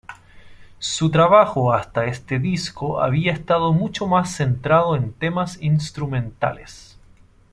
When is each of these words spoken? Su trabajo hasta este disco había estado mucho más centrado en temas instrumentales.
Su 0.79 1.11
trabajo 1.11 1.73
hasta 1.73 2.05
este 2.05 2.39
disco 2.39 3.01
había 3.03 3.33
estado 3.33 3.71
mucho 3.71 4.07
más 4.07 4.31
centrado 4.35 4.95
en 4.95 5.13
temas 5.13 5.61
instrumentales. 5.61 6.97